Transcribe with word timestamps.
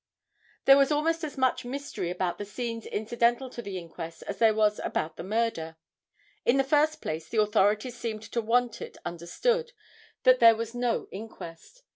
There 0.65 0.79
was 0.79 0.91
almost 0.91 1.23
as 1.23 1.37
much 1.37 1.63
mystery 1.63 2.09
about 2.09 2.39
the 2.39 2.43
scenes 2.45 2.87
incidental 2.87 3.51
to 3.51 3.61
the 3.61 3.77
inquest 3.77 4.23
as 4.23 4.39
there 4.39 4.55
was 4.55 4.79
about 4.79 5.15
the 5.15 5.21
murder. 5.23 5.75
In 6.43 6.57
the 6.57 6.63
first 6.63 7.03
place 7.03 7.29
the 7.29 7.39
authorities 7.39 7.99
seemed 7.99 8.23
to 8.23 8.41
want 8.41 8.81
it 8.81 8.97
understood 9.05 9.73
that 10.23 10.39
there 10.39 10.55
was 10.55 10.73
no 10.73 11.07
inquest. 11.11 11.83